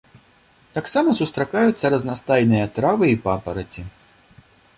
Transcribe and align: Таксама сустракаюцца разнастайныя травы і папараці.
Таксама 0.77 1.09
сустракаюцца 1.19 1.91
разнастайныя 1.95 2.65
травы 2.79 3.05
і 3.13 3.21
папараці. 3.27 3.81